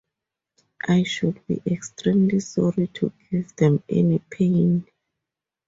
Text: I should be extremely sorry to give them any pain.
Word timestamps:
I 0.87 1.03
should 1.03 1.45
be 1.45 1.61
extremely 1.67 2.39
sorry 2.39 2.87
to 2.93 3.13
give 3.29 3.55
them 3.55 3.83
any 3.87 4.17
pain. 4.31 4.87